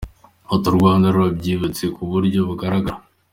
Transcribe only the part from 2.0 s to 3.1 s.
buryo bugaragara.